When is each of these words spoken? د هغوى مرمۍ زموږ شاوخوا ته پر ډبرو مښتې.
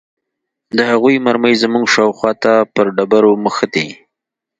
د 0.75 0.77
هغوى 0.91 1.15
مرمۍ 1.25 1.53
زموږ 1.63 1.85
شاوخوا 1.93 2.31
ته 2.43 2.53
پر 2.73 2.85
ډبرو 2.95 3.31
مښتې. 3.43 3.87